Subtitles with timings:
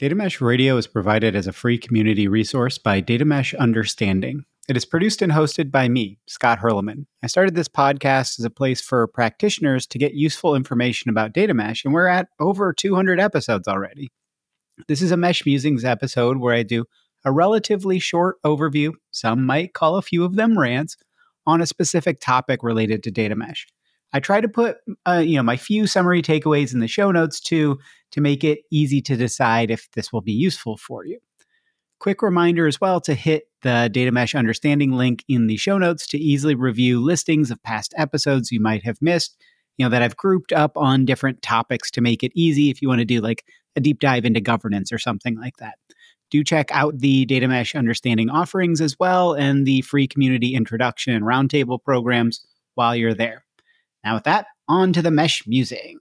[0.00, 4.46] Data Mesh Radio is provided as a free community resource by Data Mesh Understanding.
[4.66, 7.04] It is produced and hosted by me, Scott Hirleman.
[7.22, 11.52] I started this podcast as a place for practitioners to get useful information about data
[11.52, 14.08] mesh, and we're at over 200 episodes already.
[14.88, 16.86] This is a Mesh Musings episode where I do
[17.26, 20.96] a relatively short overview, some might call a few of them rants,
[21.46, 23.66] on a specific topic related to data mesh.
[24.12, 27.40] I try to put uh, you know my few summary takeaways in the show notes
[27.40, 27.78] too
[28.12, 31.18] to make it easy to decide if this will be useful for you.
[32.00, 36.06] Quick reminder as well to hit the data mesh understanding link in the show notes
[36.08, 39.36] to easily review listings of past episodes you might have missed,
[39.76, 42.88] you know that I've grouped up on different topics to make it easy if you
[42.88, 43.44] want to do like
[43.76, 45.76] a deep dive into governance or something like that.
[46.30, 51.14] Do check out the data mesh understanding offerings as well and the free community introduction
[51.14, 53.44] and roundtable programs while you're there.
[54.04, 55.98] Now, with that, on to the mesh musing.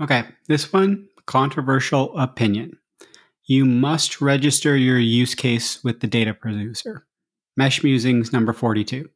[0.00, 2.78] Okay, this one controversial opinion.
[3.44, 7.06] You must register your use case with the data producer.
[7.56, 9.10] Mesh Musings number 42.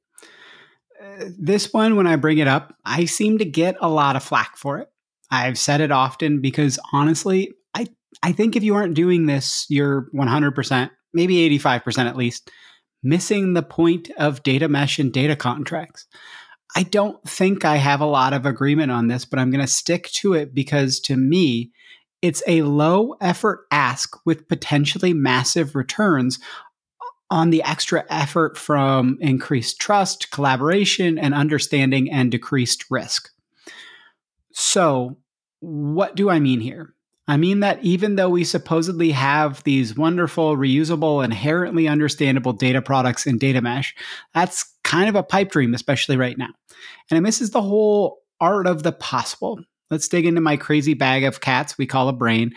[1.03, 4.23] Uh, this one, when I bring it up, I seem to get a lot of
[4.23, 4.91] flack for it.
[5.31, 7.87] I've said it often because honestly, I,
[8.23, 12.51] I think if you aren't doing this, you're 100%, maybe 85% at least,
[13.03, 16.07] missing the point of data mesh and data contracts.
[16.77, 19.67] I don't think I have a lot of agreement on this, but I'm going to
[19.67, 21.71] stick to it because to me,
[22.21, 26.39] it's a low effort ask with potentially massive returns
[27.31, 33.31] on the extra effort from increased trust, collaboration, and understanding and decreased risk.
[34.53, 35.17] So,
[35.61, 36.95] what do I mean here?
[37.27, 43.27] I mean that even though we supposedly have these wonderful, reusable, inherently understandable data products
[43.27, 43.95] in data mesh,
[44.35, 46.51] that's kind of a pipe dream, especially right now.
[47.11, 49.59] And it misses the whole art of the possible.
[49.91, 52.53] Let's dig into my crazy bag of cats we call a brain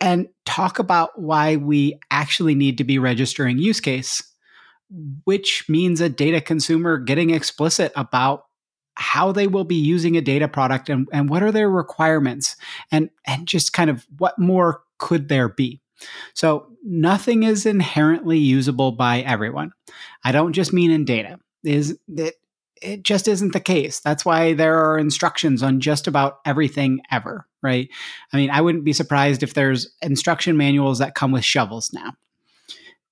[0.00, 4.22] and talk about why we actually need to be registering use case,
[5.24, 8.44] which means a data consumer getting explicit about
[8.94, 12.56] how they will be using a data product and, and what are their requirements
[12.90, 15.80] and and just kind of what more could there be
[16.34, 19.72] so nothing is inherently usable by everyone
[20.24, 22.34] i don't just mean in data is that
[22.80, 24.00] it just isn't the case.
[24.00, 27.88] That's why there are instructions on just about everything ever right?
[28.32, 32.12] I mean i wouldn't be surprised if there's instruction manuals that come with shovels now.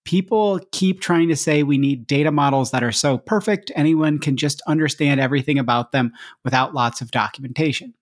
[0.05, 4.37] People keep trying to say we need data models that are so perfect anyone can
[4.37, 6.13] just understand everything about them
[6.43, 7.95] without lots of documentation.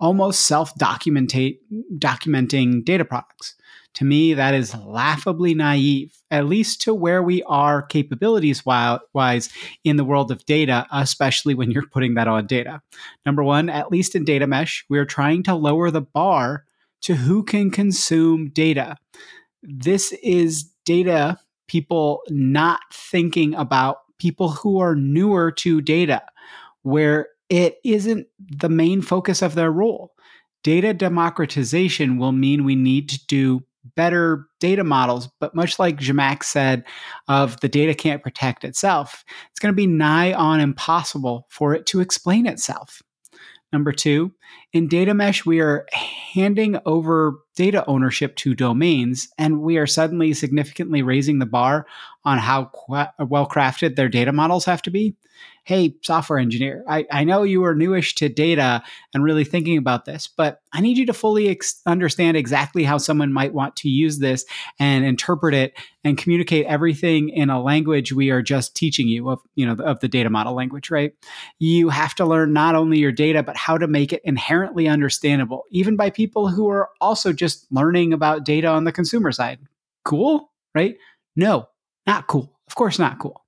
[0.00, 1.58] Almost self-documentate
[1.98, 3.54] documenting data products
[3.94, 9.50] to me that is laughably naive at least to where we are capabilities wise
[9.84, 12.80] in the world of data especially when you're putting that on data
[13.26, 16.64] number one at least in data mesh we're trying to lower the bar
[17.00, 18.96] to who can consume data
[19.62, 21.38] this is data
[21.68, 26.22] people not thinking about people who are newer to data,
[26.82, 30.12] where it isn't the main focus of their role.
[30.62, 33.64] Data democratization will mean we need to do
[33.96, 36.84] better data models, but much like Zhamak said
[37.28, 41.86] of the data can't protect itself, it's going to be nigh on impossible for it
[41.86, 43.02] to explain itself.
[43.72, 44.32] Number two,
[44.74, 50.34] in data mesh, we are handing over data ownership to domains, and we are suddenly
[50.34, 51.86] significantly raising the bar
[52.24, 55.16] on how qu- well crafted their data models have to be
[55.64, 58.82] hey, software engineer, I, I know you are newish to data
[59.14, 62.98] and really thinking about this, but I need you to fully ex- understand exactly how
[62.98, 64.44] someone might want to use this
[64.80, 69.40] and interpret it and communicate everything in a language we are just teaching you of,
[69.54, 71.12] you know, of the data model language, right?
[71.60, 75.62] You have to learn not only your data, but how to make it inherently understandable,
[75.70, 79.60] even by people who are also just learning about data on the consumer side.
[80.04, 80.96] Cool, right?
[81.36, 81.68] No,
[82.06, 82.52] not cool.
[82.66, 83.44] Of course, not cool.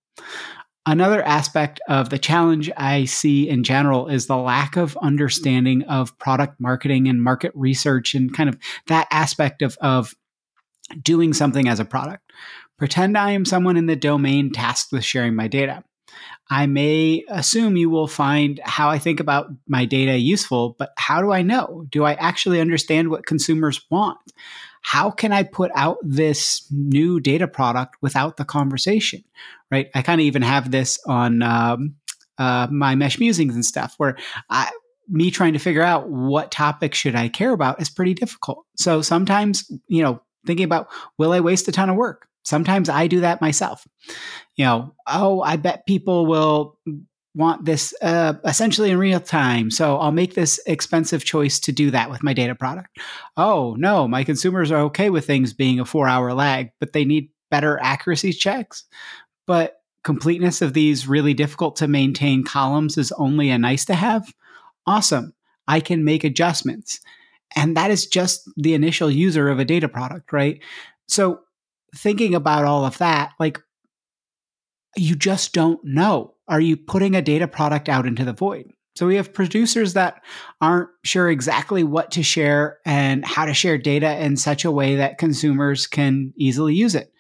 [0.87, 6.17] Another aspect of the challenge I see in general is the lack of understanding of
[6.19, 8.59] product marketing and market research and kind of
[8.89, 10.15] that aspect of, of
[11.03, 12.31] doing something as a product.
[12.77, 15.83] Pretend I am someone in the domain tasked with sharing my data.
[16.51, 21.23] I may assume you will find how I think about my data useful, but how
[21.23, 21.87] do I know?
[21.89, 24.19] Do I actually understand what consumers want?
[24.85, 29.25] How can I put out this new data product without the conversation?
[29.71, 29.89] Right?
[29.95, 31.97] I kind of even have this on um,
[32.39, 34.17] uh, my mesh musings and stuff where
[34.51, 34.71] I,
[35.09, 38.65] me trying to figure out what topic should I care about is pretty difficult.
[38.77, 40.89] So sometimes, you know, thinking about
[41.19, 42.29] will I waste a ton of work?
[42.43, 43.87] Sometimes I do that myself.
[44.57, 46.79] You know, oh, I bet people will
[47.35, 49.71] want this uh, essentially in real time.
[49.71, 52.99] So I'll make this expensive choice to do that with my data product.
[53.37, 57.05] Oh, no, my consumers are okay with things being a four hour lag, but they
[57.05, 58.85] need better accuracy checks.
[59.47, 64.33] But completeness of these really difficult to maintain columns is only a nice to have.
[64.87, 65.35] Awesome.
[65.67, 67.01] I can make adjustments.
[67.57, 70.61] And that is just the initial user of a data product, right?
[71.09, 71.41] So
[71.97, 73.61] thinking about all of that, like
[74.97, 76.34] you just don't know.
[76.49, 78.71] Are you putting a data product out into the void?
[78.97, 80.23] So we have producers that
[80.61, 84.97] aren't sure exactly what to share and how to share data in such a way
[84.97, 87.13] that consumers can easily use it.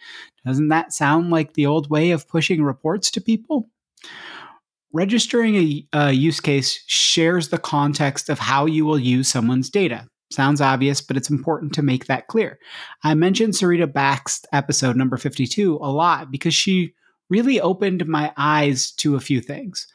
[0.46, 3.68] Doesn't that sound like the old way of pushing reports to people?
[4.92, 10.06] Registering a, a use case shares the context of how you will use someone's data.
[10.30, 12.58] Sounds obvious, but it's important to make that clear.
[13.02, 16.94] I mentioned Sarita Bakst episode number 52 a lot because she
[17.30, 19.86] really opened my eyes to a few things.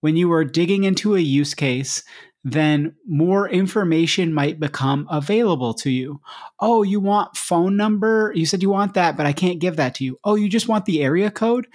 [0.00, 2.02] When you are digging into a use case,
[2.44, 6.20] then more information might become available to you.
[6.58, 8.32] Oh, you want phone number?
[8.34, 10.18] You said you want that, but I can't give that to you.
[10.24, 11.68] Oh, you just want the area code?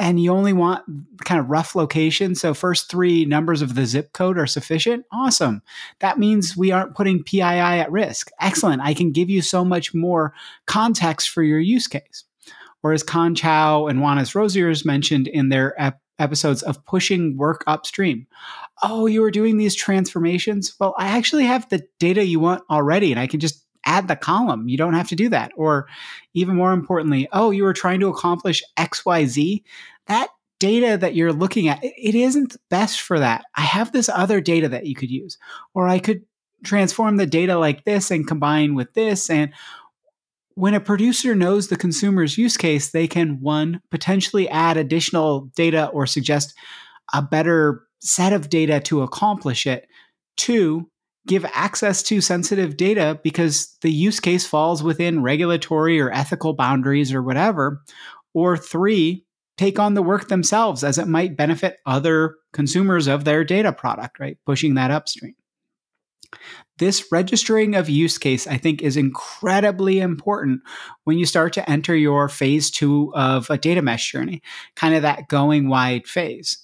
[0.00, 0.82] And you only want
[1.24, 2.34] kind of rough location.
[2.34, 5.04] So, first three numbers of the zip code are sufficient.
[5.12, 5.62] Awesome.
[6.00, 8.30] That means we aren't putting PII at risk.
[8.40, 8.82] Excellent.
[8.82, 10.32] I can give you so much more
[10.66, 12.24] context for your use case.
[12.82, 17.64] Or as Khanh Chau and Wannes Rosiers mentioned in their ep- episodes of pushing work
[17.66, 18.26] upstream.
[18.82, 20.74] Oh, you were doing these transformations?
[20.78, 24.16] Well, I actually have the data you want already, and I can just add the
[24.16, 24.68] column.
[24.68, 25.52] You don't have to do that.
[25.56, 25.88] Or
[26.34, 29.62] even more importantly, oh, you were trying to accomplish XYZ.
[30.06, 30.28] That
[30.60, 33.44] data that you're looking at, it isn't best for that.
[33.56, 35.38] I have this other data that you could use.
[35.74, 36.22] Or I could
[36.62, 39.52] transform the data like this and combine with this and
[40.54, 45.88] when a producer knows the consumer's use case, they can one, potentially add additional data
[45.88, 46.54] or suggest
[47.12, 49.86] a better set of data to accomplish it.
[50.36, 50.90] Two,
[51.26, 57.12] give access to sensitive data because the use case falls within regulatory or ethical boundaries
[57.12, 57.82] or whatever.
[58.34, 59.24] Or three,
[59.56, 64.18] take on the work themselves as it might benefit other consumers of their data product,
[64.18, 64.38] right?
[64.46, 65.34] Pushing that upstream.
[66.78, 70.62] This registering of use case, I think, is incredibly important
[71.04, 74.42] when you start to enter your phase two of a data mesh journey,
[74.74, 76.58] kind of that going wide phase.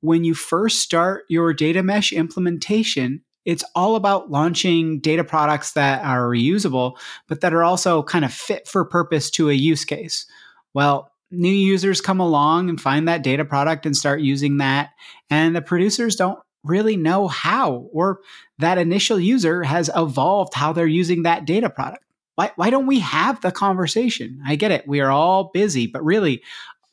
[0.00, 6.04] When you first start your data mesh implementation, it's all about launching data products that
[6.04, 10.26] are reusable, but that are also kind of fit for purpose to a use case.
[10.72, 14.90] Well, new users come along and find that data product and start using that.
[15.30, 18.20] And the producers don't really know how, or
[18.58, 22.02] that initial user has evolved how they're using that data product.
[22.34, 24.42] Why, why don't we have the conversation?
[24.44, 24.88] I get it.
[24.88, 26.42] We are all busy, but really,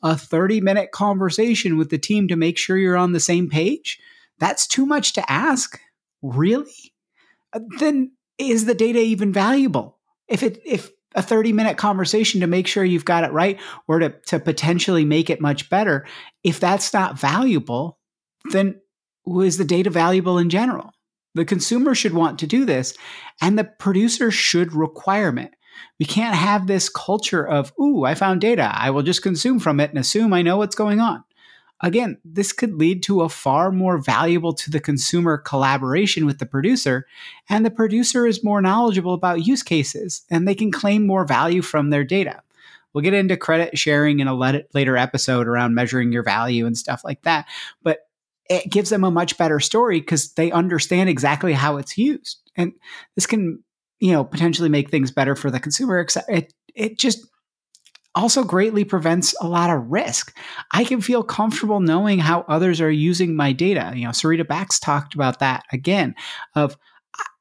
[0.02, 4.00] a 30 minute conversation with the team to make sure you're on the same page,
[4.38, 5.80] that's too much to ask.
[6.22, 6.92] Really?
[7.52, 9.98] Uh, then is the data even valuable?
[10.28, 14.00] If it, if a 30 minute conversation to make sure you've got it right or
[14.00, 16.06] to, to potentially make it much better,
[16.42, 17.98] if that's not valuable,
[18.50, 18.80] then
[19.26, 20.92] is the data valuable in general?
[21.34, 22.94] The consumer should want to do this,
[23.40, 25.54] and the producer should requirement.
[25.98, 28.70] We can't have this culture of, ooh, I found data.
[28.74, 31.24] I will just consume from it and assume I know what's going on.
[31.80, 36.46] Again, this could lead to a far more valuable to the consumer collaboration with the
[36.46, 37.06] producer,
[37.48, 41.60] and the producer is more knowledgeable about use cases and they can claim more value
[41.60, 42.42] from their data.
[42.92, 47.02] We'll get into credit sharing in a later episode around measuring your value and stuff
[47.04, 47.46] like that.
[47.82, 48.06] But
[48.48, 52.40] it gives them a much better story because they understand exactly how it's used.
[52.56, 52.72] And
[53.14, 53.62] this can,
[54.00, 56.04] you know, potentially make things better for the consumer.
[56.28, 57.26] It, it just
[58.14, 60.36] also greatly prevents a lot of risk.
[60.70, 63.92] I can feel comfortable knowing how others are using my data.
[63.94, 66.14] You know, Sarita Bakst talked about that again
[66.54, 66.76] of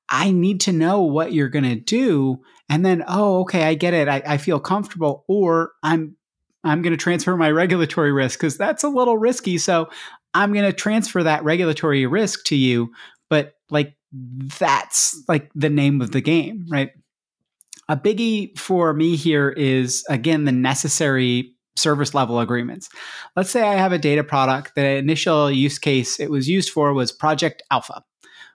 [0.09, 2.41] I need to know what you're going to do.
[2.69, 4.07] And then, oh, okay, I get it.
[4.07, 5.23] I, I feel comfortable.
[5.27, 6.15] Or I'm
[6.63, 9.57] I'm going to transfer my regulatory risk because that's a little risky.
[9.57, 9.89] So
[10.33, 12.91] I'm going to transfer that regulatory risk to you.
[13.29, 13.95] But like,
[14.59, 16.91] that's like the name of the game, right?
[17.87, 22.89] A biggie for me here is again the necessary service level agreements.
[23.35, 24.75] Let's say I have a data product.
[24.75, 28.03] The initial use case it was used for was Project Alpha.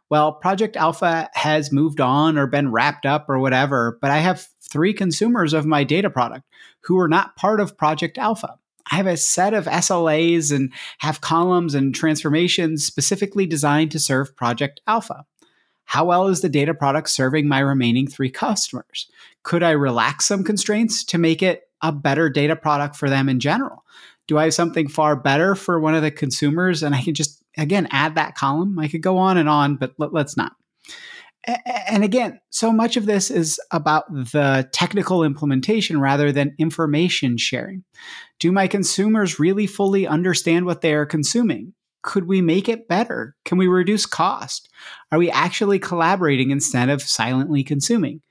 [0.09, 4.47] Well, Project Alpha has moved on or been wrapped up or whatever, but I have
[4.71, 6.45] three consumers of my data product
[6.85, 8.57] who are not part of Project Alpha.
[8.91, 14.37] I have a set of SLAs and have columns and transformations specifically designed to serve
[14.37, 15.25] Project Alpha.
[15.85, 19.09] How well is the data product serving my remaining three customers?
[19.43, 23.41] Could I relax some constraints to make it a better data product for them in
[23.41, 23.85] general?
[24.27, 27.43] Do I have something far better for one of the consumers and I can just,
[27.57, 28.79] again, add that column?
[28.79, 30.53] I could go on and on, but let, us not.
[31.47, 37.85] And again, so much of this is about the technical implementation rather than information sharing.
[38.41, 41.73] Do my consumers really fully understand what they are consuming?
[42.03, 43.37] Could we make it better?
[43.45, 44.69] Can we reduce cost?
[45.13, 48.23] Are we actually collaborating instead of silently consuming?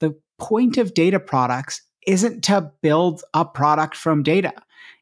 [0.00, 4.52] The point of data products isn't to build a product from data,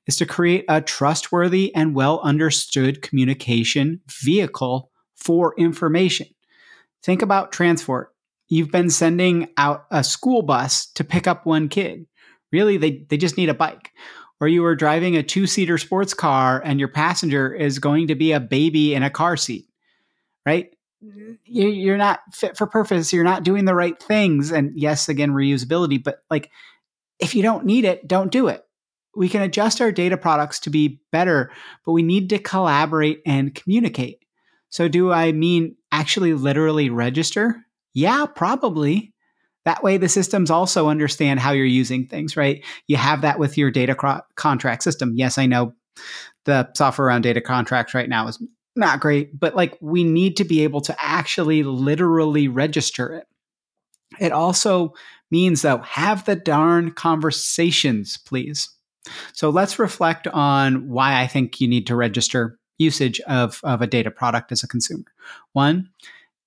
[0.07, 6.27] is to create a trustworthy and well understood communication vehicle for information.
[7.05, 8.15] Think about transport.
[8.49, 12.07] You've been sending out a school bus to pick up one kid.
[12.51, 13.93] Really, they, they just need a bike.
[14.41, 18.15] Or you are driving a two seater sports car and your passenger is going to
[18.15, 19.67] be a baby in a car seat,
[20.47, 20.71] right?
[21.05, 21.33] Mm-hmm.
[21.45, 23.13] You're not fit for purpose.
[23.13, 24.51] You're not doing the right things.
[24.51, 26.51] And yes, again, reusability, but like
[27.21, 28.63] if you don't need it, don't do it.
[29.15, 31.53] We can adjust our data products to be better,
[31.85, 34.24] but we need to collaborate and communicate.
[34.75, 37.65] So, do I mean actually literally register?
[37.93, 39.15] Yeah, probably.
[39.65, 42.65] That way, the systems also understand how you're using things, right?
[42.89, 45.13] You have that with your data cro- contract system.
[45.15, 45.75] Yes, I know
[46.45, 48.43] the software around data contracts right now is
[48.75, 53.29] not great, but like we need to be able to actually literally register it.
[54.19, 54.95] It also
[55.31, 58.69] means, though, have the darn conversations, please.
[59.35, 63.87] So let's reflect on why I think you need to register usage of, of a
[63.87, 65.05] data product as a consumer.
[65.53, 65.91] One,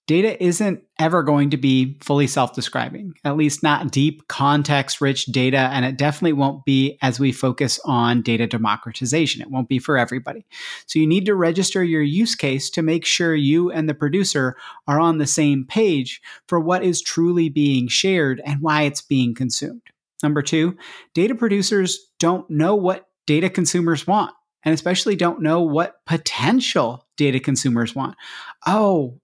[0.07, 5.25] data isn't ever going to be fully self describing, at least not deep, context rich
[5.25, 5.69] data.
[5.71, 9.41] And it definitely won't be as we focus on data democratization.
[9.41, 10.45] It won't be for everybody.
[10.87, 14.55] So you need to register your use case to make sure you and the producer
[14.87, 19.35] are on the same page for what is truly being shared and why it's being
[19.35, 19.81] consumed.
[20.23, 20.77] Number two,
[21.13, 24.33] data producers don't know what data consumers want
[24.67, 28.17] and especially don't know what potential data consumers want.
[28.65, 29.17] Oh,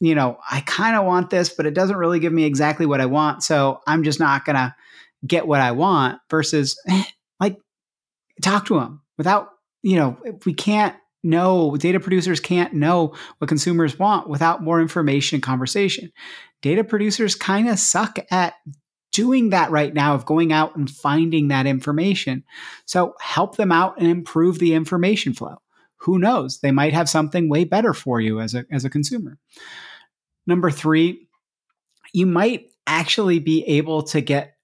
[0.00, 3.00] you know, I kind of want this, but it doesn't really give me exactly what
[3.00, 3.44] I want.
[3.44, 4.74] So I'm just not going to
[5.24, 7.04] get what I want versus eh,
[7.38, 7.58] like
[8.42, 9.50] talk to them without,
[9.84, 15.36] you know, we can't know, data producers can't know what consumers want without more information
[15.36, 16.10] and conversation.
[16.60, 18.54] Data producers kind of suck at
[19.12, 22.44] doing that right now of going out and finding that information.
[22.84, 25.56] So help them out and improve the information flow.
[26.02, 26.60] Who knows?
[26.60, 29.38] They might have something way better for you as a, as a consumer.
[30.46, 31.28] Number three,
[32.12, 34.57] you might actually be able to get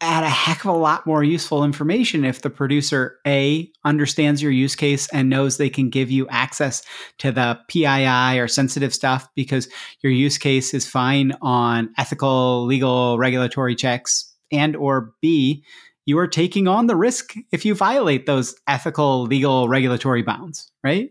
[0.00, 4.52] at a heck of a lot more useful information if the producer A understands your
[4.52, 6.82] use case and knows they can give you access
[7.18, 9.68] to the PII or sensitive stuff because
[10.02, 15.64] your use case is fine on ethical, legal, regulatory checks and or B
[16.06, 21.10] you are taking on the risk if you violate those ethical, legal, regulatory bounds, right?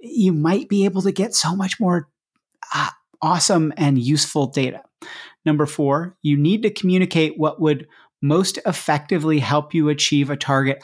[0.00, 2.08] You might be able to get so much more
[2.74, 2.88] uh,
[3.20, 4.82] awesome and useful data.
[5.44, 7.86] Number four, you need to communicate what would
[8.22, 10.80] most effectively help you achieve a target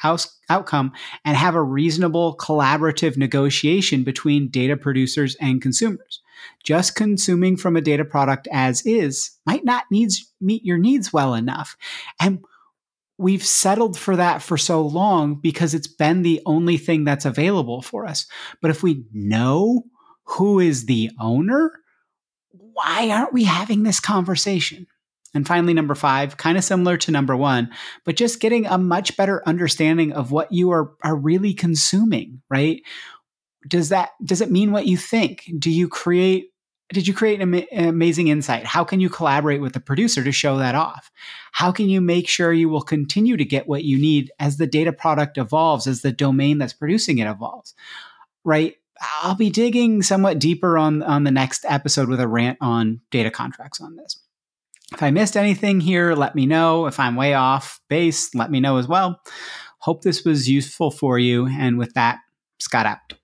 [0.51, 0.93] outcome
[1.25, 6.21] and have a reasonable collaborative negotiation between data producers and consumers.
[6.65, 11.35] Just consuming from a data product as is might not needs meet your needs well
[11.35, 11.77] enough.
[12.21, 12.41] And
[13.19, 17.83] we've settled for that for so long because it's been the only thing that's available
[17.83, 18.27] for us.
[18.61, 19.85] But if we know
[20.25, 21.73] who is the owner,
[22.51, 24.87] why aren't we having this conversation?
[25.35, 27.71] And finally, number five, kind of similar to number one,
[28.05, 32.81] but just getting a much better understanding of what you are, are really consuming, right?
[33.67, 35.51] Does that, does it mean what you think?
[35.59, 36.51] Do you create,
[36.91, 38.65] did you create an, amazing insight?
[38.65, 41.11] How can you collaborate with the producer to show that off?
[41.53, 44.67] How can you make sure you will continue to get what you need as the
[44.67, 47.75] data product evolves, as the domain that's producing it evolves,
[48.45, 48.77] right?
[49.23, 53.31] I'll be digging somewhat deeper on on the next episode with a rant on data
[53.31, 54.19] contracts on this.
[54.93, 56.87] If I missed anything here, let me know.
[56.87, 59.21] If I'm way off base, let me know as well.
[59.81, 61.47] Hope this was useful for you.
[61.47, 62.19] And with that,
[62.59, 63.15] Scott out.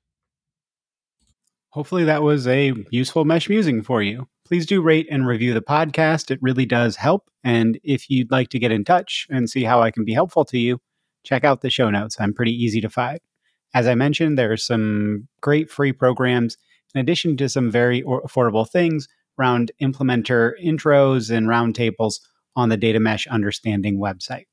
[1.70, 4.28] Hopefully, that was a useful mesh musing for you.
[4.46, 6.30] Please do rate and review the podcast.
[6.30, 7.30] It really does help.
[7.42, 10.44] And if you'd like to get in touch and see how I can be helpful
[10.46, 10.80] to you,
[11.24, 12.16] check out the show notes.
[12.20, 13.18] I'm pretty easy to find.
[13.72, 16.58] As I mentioned, there are some great free programs
[16.94, 22.20] in addition to some very affordable things around implementer intros and roundtables
[22.56, 24.44] on the Data Mesh Understanding website.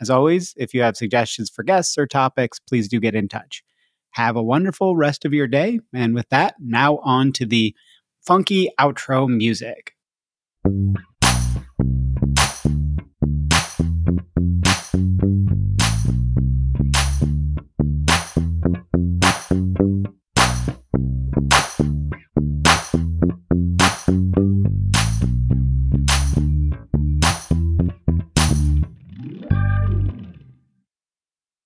[0.00, 3.62] As always, if you have suggestions for guests or topics, please do get in touch.
[4.10, 5.80] Have a wonderful rest of your day.
[5.92, 7.74] And with that, now on to the
[8.26, 9.92] funky outro music.